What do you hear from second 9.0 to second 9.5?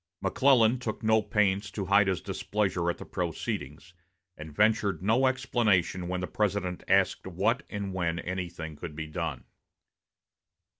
done.